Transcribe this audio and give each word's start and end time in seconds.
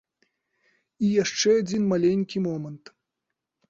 І 1.05 1.13
яшчэ 1.23 1.49
адзін 1.61 1.81
маленькі 1.95 2.47
момант. 2.51 2.85